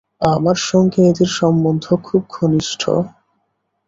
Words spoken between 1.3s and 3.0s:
সম্বন্ধ খুব ঘনিষ্ঠ।